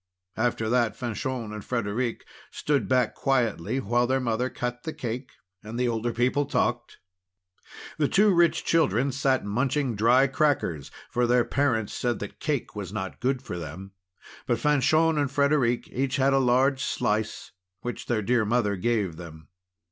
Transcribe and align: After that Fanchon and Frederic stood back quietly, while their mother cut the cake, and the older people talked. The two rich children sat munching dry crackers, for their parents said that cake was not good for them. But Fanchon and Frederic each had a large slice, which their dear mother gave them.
After 0.35 0.67
that 0.67 0.95
Fanchon 0.95 1.53
and 1.53 1.63
Frederic 1.63 2.25
stood 2.49 2.87
back 2.87 3.13
quietly, 3.13 3.79
while 3.79 4.07
their 4.07 4.19
mother 4.19 4.49
cut 4.49 4.81
the 4.81 4.93
cake, 4.93 5.33
and 5.63 5.79
the 5.79 5.87
older 5.87 6.11
people 6.11 6.47
talked. 6.47 6.97
The 7.99 8.07
two 8.07 8.33
rich 8.33 8.65
children 8.65 9.11
sat 9.11 9.45
munching 9.45 9.95
dry 9.95 10.25
crackers, 10.25 10.89
for 11.11 11.27
their 11.27 11.45
parents 11.45 11.93
said 11.93 12.17
that 12.17 12.39
cake 12.39 12.75
was 12.75 12.91
not 12.91 13.19
good 13.21 13.43
for 13.43 13.59
them. 13.59 13.91
But 14.47 14.57
Fanchon 14.57 15.19
and 15.19 15.29
Frederic 15.29 15.87
each 15.91 16.15
had 16.15 16.33
a 16.33 16.39
large 16.39 16.81
slice, 16.83 17.51
which 17.81 18.07
their 18.07 18.23
dear 18.23 18.43
mother 18.43 18.75
gave 18.77 19.17
them. 19.17 19.49